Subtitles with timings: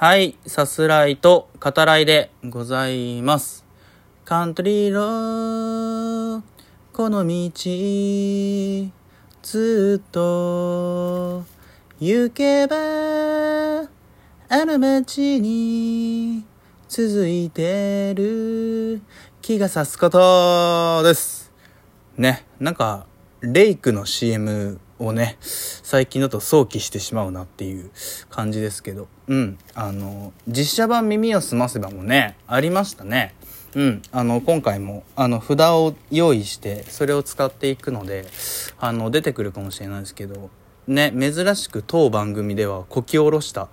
[0.00, 3.66] はい、さすらいと語らいでございます。
[4.24, 6.42] カントリーロー、
[6.92, 8.92] この道、
[9.42, 11.42] ずっと
[11.98, 16.44] 行けば、あの街に
[16.88, 19.02] 続いてる
[19.42, 21.50] 気がさすことです。
[22.16, 23.04] ね、なんか、
[23.40, 27.90] レイクの CM をね、最近だと想起してしまうなっていう
[28.30, 33.34] 感じですけど、うん、あの、実写版耳をすませばもね、ありましたね。
[33.74, 38.26] うん、あの、今回も、あの、札を用意して、それを使っていくので、
[38.78, 40.50] あの、出てくるかもしれないですけど、
[40.86, 43.68] ね、珍しく当番組ではこき下ろした、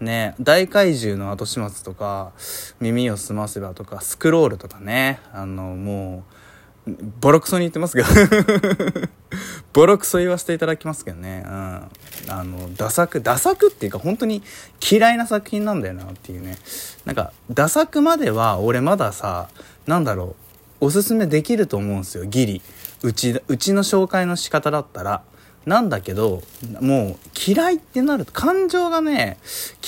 [0.00, 2.32] ね、大怪獣の後始末とか、
[2.78, 6.37] 耳をすませばとか、スクロールとかね、あの、もう、
[7.20, 8.08] ボロクソに言ってますけど。
[9.72, 11.88] ボロクソ言わせていただきますけどね、うん、あ
[12.28, 14.42] のダ作ダ作っていうか本当に
[14.80, 16.58] 嫌いな作品なんだよなっていうね。
[17.04, 19.48] なんかダ作までは俺まださ
[19.86, 20.36] なんだろ
[20.80, 22.24] うおすすめできると思うんですよ。
[22.24, 22.62] ギリ。
[23.02, 25.22] うちうちの紹介の仕方だったら。
[25.68, 26.42] なんだけど
[26.80, 27.16] もう
[27.46, 29.36] 嫌いってなると感情がね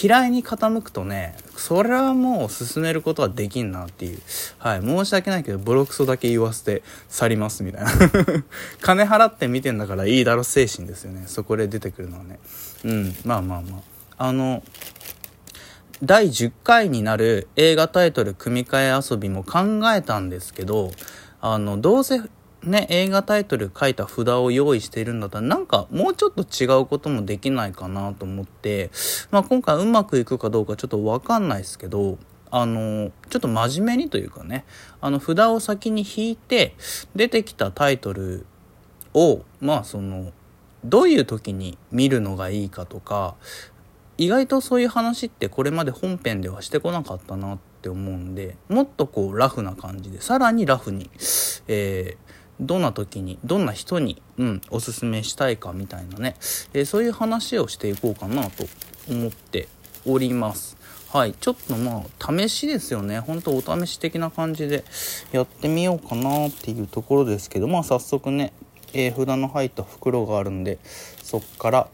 [0.00, 4.18] 嫌いに傾くとねそれはもう進めることはできんなっていう。
[4.58, 7.90] はい申し訳ないけどボロクソだけ言わせて去りますみたいな。
[8.80, 11.24] 金払って見てんだからいいだろ精神ですよね。
[11.26, 12.38] そこで出てくるのはね。
[12.84, 14.26] うんまあまあまあ。
[14.26, 14.62] あの
[16.02, 20.90] 第10回になる映画タイトル組み替え遊びも考えたんですけど
[21.40, 22.20] あのどうせ
[22.64, 28.90] ね、映画タイトル書いた札を用意しているんだったら、なんかもうちょっと違うこともできないかなと思って、
[29.30, 32.18] まあ今回うまくいくかどうかちょっとわかんないですけど、
[32.50, 34.64] あの、ちょっと真面目にというかね、
[35.00, 36.74] あの札を先に引いて、
[37.14, 38.44] 出てきたタイトル
[39.14, 40.32] を、まあその、
[40.84, 43.36] どういう時に見るのがいいかとか、
[44.18, 51.10] 意外とそういう話ってこれまで本編ではしてこなかったなって思うんで、もっとこうラフな感じで、さらにラフに、
[51.68, 52.29] えー
[52.60, 56.36] どんな時にどんな人に、うん、おすすめしたいかみたいなね、
[56.74, 58.66] えーそういう話をしていこうかなと
[59.08, 59.68] 思って
[60.06, 60.76] おります。
[61.08, 63.18] はいちょっとまあ試しですよね。
[63.18, 64.84] 本当お試し的な感じで
[65.32, 68.52] やってみようかなっていうところですけどまあ早速ね、
[68.92, 70.78] えー札の入った袋があるんで
[71.22, 71.88] そっから、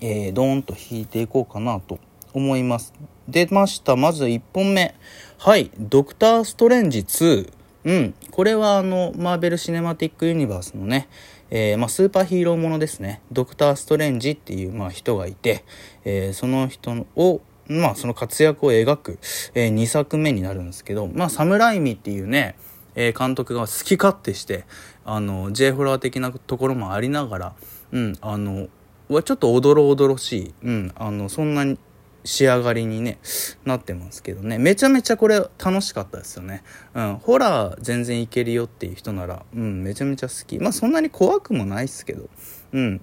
[0.00, 1.98] えー、ドーンと引いていこうかなと
[2.32, 2.94] 思います。
[3.28, 3.96] 出ました。
[3.96, 4.94] まず1本目。
[5.38, 7.52] はい「ドクター・ストレンジ2」
[7.84, 8.14] うん。
[8.30, 11.08] これはあの、マーベル・シネマティック・ユニバースのね、
[11.50, 13.20] えーまあ、スーパーヒーローものですね。
[13.30, 15.64] ドクター・ストレンジっていう、まあ、人がいて、
[16.04, 19.18] えーその人を、まあ、その活躍を描く、
[19.54, 22.56] え2作目になるんですけど、まあ、サムライミっていうね、
[22.94, 24.64] え監督が好き勝手して、
[25.04, 27.54] あの、J フロア的なところもありながら、
[27.92, 28.68] うん、あの、
[29.08, 31.78] はちょっとおどろおどろしい、うん、あの、そんなに、
[32.24, 33.18] 仕上がりにね
[33.64, 34.58] なってますけどね。
[34.58, 36.62] めちゃめちゃこれ楽しかったですよね。
[36.94, 37.16] うん。
[37.16, 40.58] ホラー全然いけるよっていう人ならうんめちゃめちゃ好き。
[40.58, 42.28] まあそんなに怖くもないっすけど。
[42.72, 43.00] うん。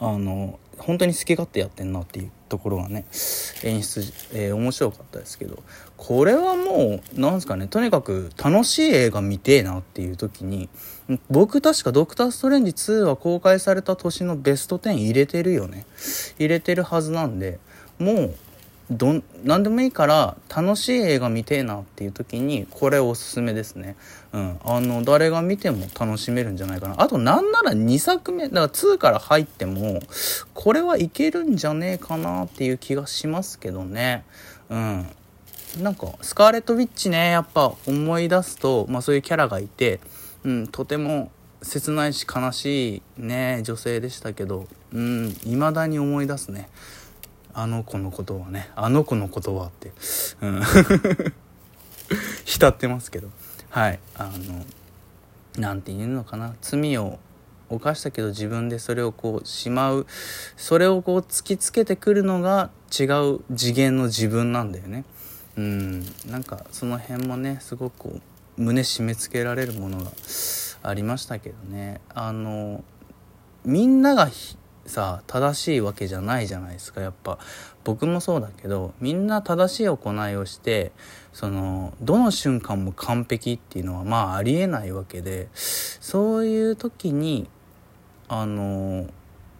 [0.00, 3.04] あの本当に好き勝手やってんなっていうところがね
[3.62, 4.00] 演出、
[4.32, 5.62] えー面白かったですけど。
[5.96, 10.68] これはもうなんすかねとにかく楽しい映画見てえなっていう時に
[11.30, 15.86] 僕確か「ドクター・ストレンジ2」は公開された年のベスト10入れてるよね。
[16.38, 17.58] 入れてるはずなんで
[17.98, 18.34] もう
[18.90, 23.96] ど何でもいいから楽しい映画見てえなっていう時にこれおすすめですね。
[24.32, 24.60] うん。
[24.62, 27.00] あの誰が見ても楽しめるんじゃないかな。
[27.00, 30.00] あとなんなら2作目だから2から入っても
[30.52, 34.24] これはいけるんじゃねえかなっていう気がしますけどね。
[34.68, 35.06] うん。
[35.80, 39.98] なんかスカーレット・ウィッチねやっぱ思い出すと、まあ、そういうキャラがいて、
[40.44, 41.32] うん、とても
[41.62, 46.68] 切ないし悲しいね女性でしたけどうん未だに思い出すね。
[47.54, 49.92] あの子のことはねあの子のことはって、
[50.42, 50.62] うん、
[52.44, 53.28] 浸ってますけど。
[53.70, 53.98] はい。
[54.14, 54.64] あの
[55.58, 56.54] なんて言うのかな。
[56.62, 57.18] 罪を
[57.68, 60.06] 犯したけど自分でそれをこうしまう。
[60.56, 65.04] それをこう突きつけてくるのが違う次元の自分なんだよね。
[65.56, 66.00] うん。
[66.26, 68.20] なんかその辺もねすごく
[68.56, 70.12] 胸締め付けられるものが
[70.82, 72.00] ありましたけどね。
[72.14, 72.84] あの
[73.64, 74.28] みんなが
[74.86, 77.00] さ正しいわけじゃないじゃないですか。
[77.00, 77.38] やっぱ
[77.84, 80.92] 僕もそうだけどみんな正しい行いをして
[81.32, 87.48] そのどの瞬間も完璧っていうのはまあありえないわけでそういう時に
[88.28, 89.06] あの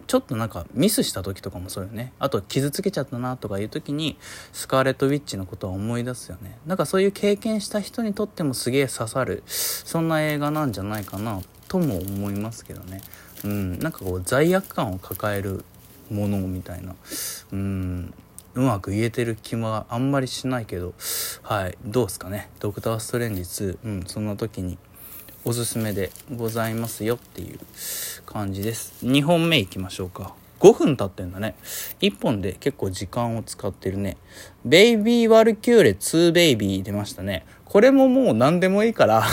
[0.07, 2.13] ちょっとなんかミスした時とかもそうよね。
[2.19, 4.17] あと傷つけちゃったなとかいう時に
[4.53, 6.57] スカーレット・ウィッチのことは思い出すよね。
[6.67, 13.01] なんかそういう経験した人にとってもすげえ刺さるそんな映画なんじゃないかなとも思いますけどね。
[13.45, 13.79] うん。
[13.79, 15.63] なんかこう罪悪感を抱える
[16.09, 16.95] ものみたいな。
[17.53, 18.13] うん。
[18.55, 20.93] うまく言えてる気はあんまりしないけど。
[21.43, 21.77] はい。
[21.85, 24.03] どうですかね「ドクター・ストレンジ2」うん。
[24.07, 24.77] そんな時に
[25.43, 27.59] おすすめでございますよっていう
[28.25, 28.93] 感じです。
[29.05, 30.33] 2本目いきましょうか。
[30.59, 31.55] 5分経ってんだね。
[31.99, 34.17] 1本で結構時間を使ってるね
[34.65, 37.45] 「ベイビー・ワルキューレ2ベイビー」出ましたね。
[37.65, 39.23] これももう何でもいいから。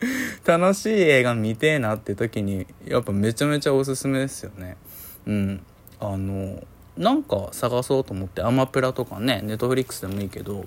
[0.44, 4.76] 楽しい映画見てえなって時にやっぱめちゃめちゃおすすめですよね。
[5.26, 5.60] うん。
[6.00, 6.62] あの
[6.96, 10.64] なんか探そうと思ってアマプラとかねネットフリックスでもいいけど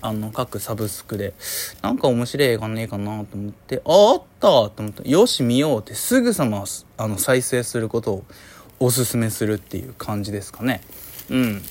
[0.00, 1.32] あの各サブスクで
[1.80, 6.64] なんか面白い映画ねえかなと思ってああったと思ってよし見ようってすぐさま
[6.96, 8.24] あの再生することを
[8.80, 10.80] おすすめするっていう感じですかね。
[11.30, 11.62] うん。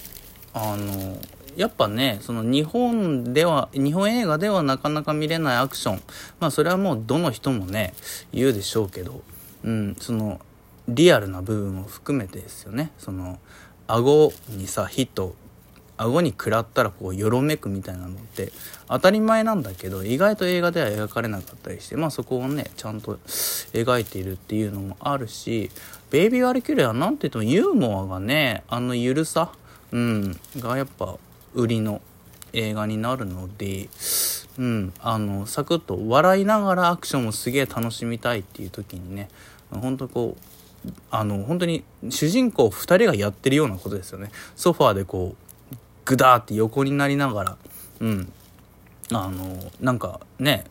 [0.54, 1.18] あの
[1.62, 6.02] やっぱねその日本では日本映画ではなかなか見れないアクション。
[6.40, 7.94] まあそれはもうどの人もね
[8.34, 9.22] 言うでしょうけど、
[9.64, 10.40] うん、その
[10.88, 12.90] リアルな部分を含めてですよね。
[12.98, 13.38] その
[13.86, 15.36] 顎にさヒット
[15.98, 18.52] 顎に食らったらこうよろめくみたいなのって
[18.88, 25.70] 当たり前なんだけど意外と映画では描かれなかったりしてまあそこをねちゃんと描いているっていうのもあるし
[26.10, 29.52] 「ベイビー・ワルキュレ」は何て言ってもユーモアがねあのゆるさ、
[29.92, 31.18] うん、がやっぱ
[31.54, 32.02] 売りの
[32.54, 33.90] 映画になるので、
[34.58, 39.30] うん、あのサクッと笑いながらアクションをすげえ楽しみたいっていう時にね
[39.72, 44.32] 本当こうあの本当に主人公2人がやってるようなことですよね。
[44.56, 45.36] ソファーでこ
[45.72, 45.76] う
[46.06, 47.58] グダーって横になりながら
[48.00, 48.32] うん
[49.12, 50.66] あのなんかね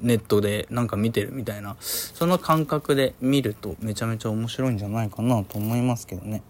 [0.00, 6.42] ネットでなんか見てるみたいなその感覚で見るとめちゃめちゃ面白いんじゃないかなと思いますけどね。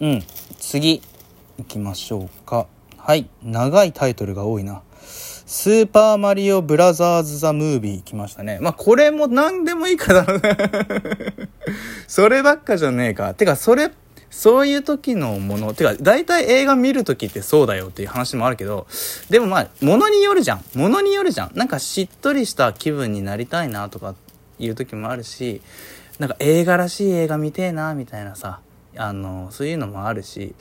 [0.00, 0.22] うん
[0.58, 1.02] 次
[1.58, 2.66] 行きましょうか。
[3.04, 3.28] はい。
[3.42, 4.82] 長いタイトルが多いな。
[5.44, 8.60] スーパーマリオブラザーズ・ザ・ムービー来ましたね。
[8.62, 10.26] まあ、これも何でもいいから
[12.06, 13.34] そればっかじゃねえか。
[13.34, 13.90] てか、それ、
[14.30, 15.74] そういう時のもの。
[15.74, 18.86] てか、大体映画見る時ってそうだよっていう話もあるけど、
[19.30, 20.64] でもまあ、ものによるじゃん。
[20.74, 21.50] ものによるじゃん。
[21.56, 24.14] なんかしっとりした気分になりたいなとか
[24.60, 25.60] いう時もあるし、
[26.20, 28.60] なんか映画らしい映画見てえなみたいなさ。
[28.96, 30.54] あの、そういうのもあるし、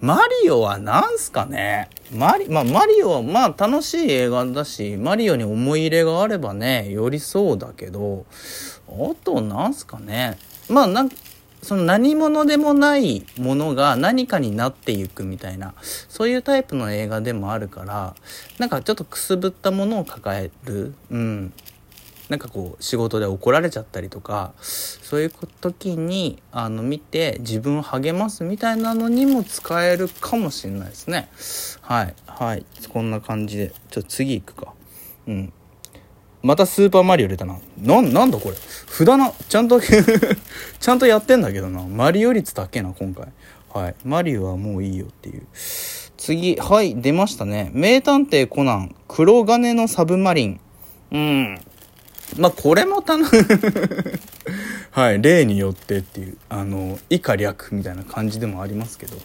[0.00, 1.88] マリオは何すかね？
[2.12, 8.26] マリ、まあ、マリオは、まあ、楽しい映画だし、マリオに思い入れがあればね、よりそうだけど、
[8.88, 10.38] あと、何すかね？
[10.68, 11.10] まあ、なん
[11.62, 15.74] その何者でもないものが何かになっていくみたいな、
[16.08, 18.14] そういうタイプの映画でもあるから、
[18.58, 21.52] なんかちょっとくすぶったものを抱える、うん、
[22.28, 31.28] なんかこう仕事で怒られちゃったりとかそういう時にあの見て自分を励ますみたいなのにも使えるかもしれないですね
[31.82, 34.74] はいはいこんな感じでちょっと次行くか
[35.28, 35.52] うん
[36.46, 37.58] またスーパーマリオ出たな。
[37.76, 38.54] な、なんだこれ。
[38.54, 39.80] 札な、ちゃんと
[40.78, 41.82] ちゃんとやってんだけどな。
[41.82, 43.26] マリオ率だけな、今回。
[43.74, 43.94] はい。
[44.04, 45.42] マリオはもういいよっていう。
[46.16, 47.70] 次、はい、出ましたね。
[47.72, 50.60] 名探偵コナン、黒金のサブマリン。
[51.10, 51.60] うん。
[52.38, 53.26] まあ、これもたの
[54.90, 59.16] はい、例によってっていう、あの、以下略みたいな感じでもありますけど、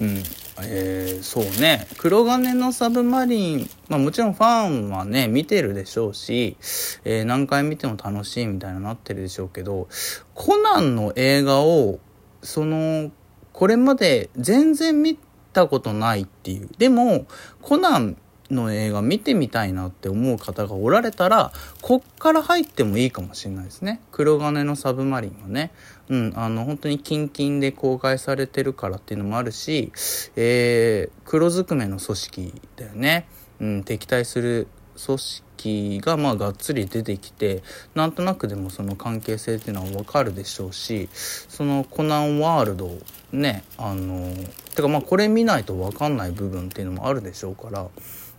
[0.00, 0.22] うん。
[0.62, 6.56] えー、そうね、黒金のサブマリン、まあもちろんファンはね、見てるでしょうし、
[7.04, 9.88] えー、何回見ても楽しいみたいななってるでしょうけど、
[10.34, 11.98] コナンの映画を、
[12.42, 13.10] その、
[13.52, 15.18] これまで全然見
[15.52, 16.68] たことないっていう。
[16.78, 17.26] でも、
[17.60, 18.16] コナン
[18.50, 24.00] の映画見てみたいなって思う方がおられたらこっから入ってもいいかもしれないですね。
[24.12, 25.72] 黒金のサブマリンはね。
[26.08, 29.92] うんあの本当にキンキンで公開されてるからっていうのもあるし、
[30.36, 33.26] えー、黒ずくめの組織だよね、
[33.60, 34.68] うん、敵対する
[35.04, 37.62] 組織がまあがっつり出てきて
[37.94, 42.90] なんとなくでもその関係性っていうのは分かるでしょうしそのコナンワールド
[43.32, 44.32] ねあの
[44.74, 47.88] てかまあこれ見ないと分かんない部分っていうのもあるでしょうから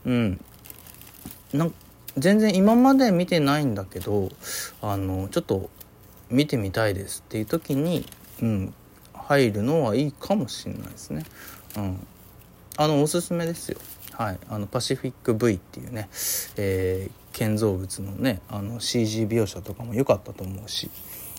[0.08, 0.46] うん。
[1.54, 1.74] なん
[2.18, 4.30] 全然今まで見てないんだけど
[4.82, 5.70] あのちょっと
[6.30, 8.06] 見てみたいですっていう時に、
[8.42, 8.74] うん、
[9.14, 11.24] 入るのはいいかもしれないですね。
[11.78, 12.08] うん、
[12.76, 13.78] あのおすすめですよ。
[14.14, 16.10] はい、あのパシフィック V っていうね、
[16.58, 20.90] えー、建造物のねあの CG 描写とかも良かったと思うし。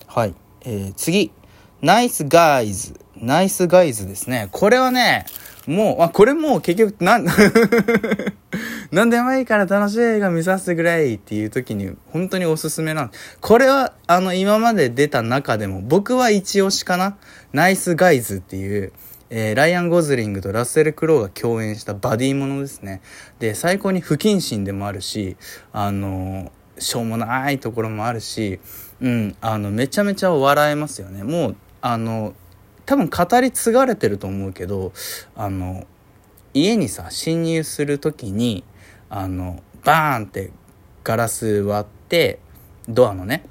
[0.06, 1.32] はい、えー、次。
[1.80, 4.48] ナイスガイズナイスガイズですね。
[4.52, 5.26] これはね
[5.68, 7.26] もう、あ、これもう結局、なん、
[8.90, 13.10] なんでもいいから楽しい映画見させてくれっていう時に本当におすすめなん
[13.42, 17.18] これは、あの、今まで出た中でも僕は一押しかな
[17.52, 18.92] ナイスガイズっていう、
[19.28, 23.02] えー、ライアン・ゴズリングとラッセル・クロウが共演したバディものですね。
[23.38, 25.36] で、最高に不謹慎でもあるし、
[25.74, 28.58] あのー、しょうもないところもあるし、
[29.02, 31.24] うん、あの、めちゃめちゃ笑えますよね。
[31.24, 32.32] もう、あの、
[32.88, 34.94] 多分語り継がれてると思うけど
[35.36, 35.86] あの
[36.54, 38.64] 家にさ侵入する時に
[39.10, 40.52] あのバーンって
[41.04, 42.38] ガラス割って
[42.88, 43.44] ドアのね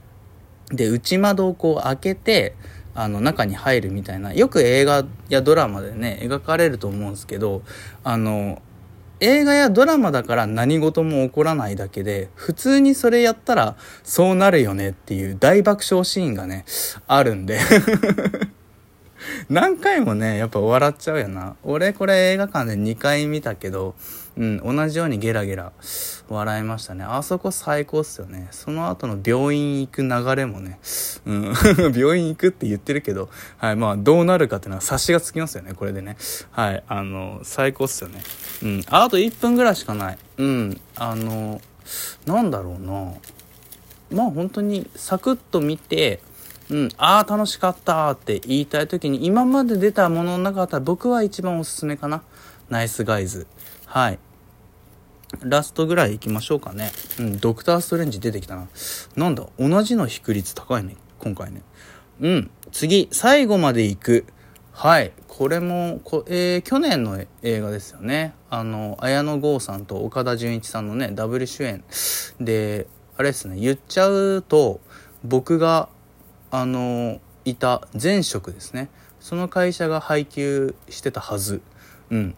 [0.70, 2.56] で内窓をこう開けて
[2.96, 7.62] あの中に入るみたいなよく映画やドラマでね描かれると思うんですけど
[8.04, 8.60] あの
[9.20, 16.66] 映画やドラマだから何事も起こらないだけで普通にそれやったらそうなるよねっていう大爆笑シーンがね
[17.06, 17.60] あるんで。
[19.50, 23.96] 何回もねやっぱ笑っちゃうよな俺これ映画館で2回見たけど
[24.38, 25.72] うん、同じようにゲラゲラ
[26.30, 27.04] 笑いましたね。
[27.04, 28.48] あそこ最高っすよね。
[28.52, 30.80] その後の病院行く流れもね、
[31.26, 31.54] うん、
[31.96, 36.18] 病院行くって言ってるけど、はい、まあどうなるかっていうのは察しがつきますよね、これでね。
[36.52, 38.22] はい、あの、最高っすよね。
[38.62, 40.18] うん、あと1分ぐらいしかない。
[40.38, 41.60] うん、あの、
[42.28, 43.14] なんだろうな。
[44.12, 46.22] まあ本当にサクッと見て、
[46.70, 52.24] うん、ああ、楽しかったって言いたい時に、今まで出たものの中だったら僕は一番おすすめかな。
[52.70, 53.48] ナイスガイズ。
[53.86, 54.20] はい。
[55.42, 56.92] ラストぐらい行きましょうかね。
[57.20, 58.68] うん、ドクターストレンジ出てきたな。
[59.16, 61.62] なんだ、同じの比率高いね、今回ね。
[62.20, 64.26] うん、次、最後まで行く。
[64.72, 65.12] はい。
[65.28, 68.34] これも、こえー、去年の映画ですよね。
[68.50, 71.84] あの、綾野剛さんと岡田准一さんのね、ダブル主演。
[72.40, 74.80] で、あれですね、言っちゃうと、
[75.24, 75.90] 僕が、
[76.52, 78.90] あの、いた前職ですね。
[79.20, 81.62] その会社が配給してたはず。
[82.10, 82.36] うん。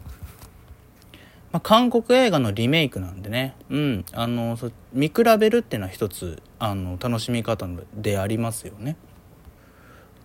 [1.51, 4.55] まあ、韓国映画のリメイクなんでね、うん、あの
[4.93, 8.97] 見比べるっていうのは一つあの楽しみ方でありますよね。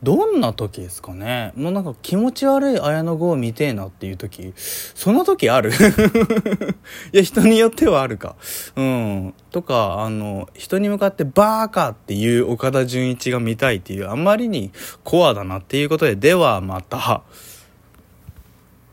[0.04, 1.52] どんな時ですかね？
[1.56, 4.52] もうなんか気持ち悪い綾野剛を見てえなっていう時。
[4.56, 5.70] その時ある？
[7.12, 8.36] いや人によってはあるか。
[8.76, 9.34] うん。
[9.50, 14.70] とかあの人に向かってバーカっていう岡田准一が見たいっていうあんまりに
[15.02, 17.22] コアだなっていうことでではまた。